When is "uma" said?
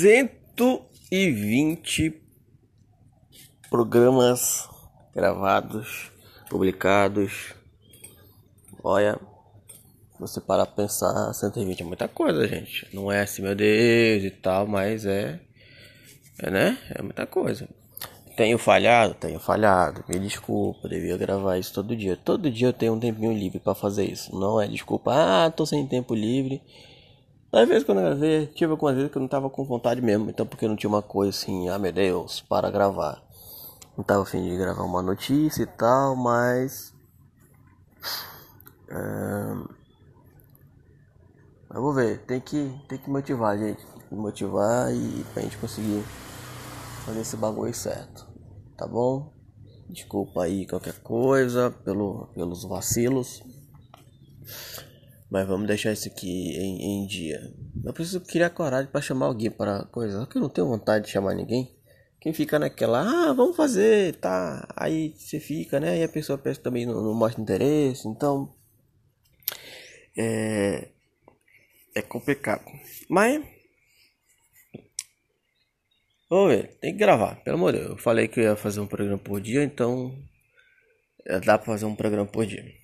30.88-31.02, 34.84-35.02